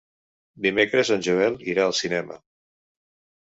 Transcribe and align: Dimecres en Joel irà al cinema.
Dimecres 0.65 1.11
en 1.17 1.21
Joel 1.27 1.59
irà 1.75 1.85
al 1.91 1.95
cinema. 1.99 2.39